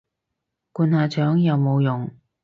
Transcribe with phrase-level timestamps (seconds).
[0.73, 2.09] 灌下腸有冇用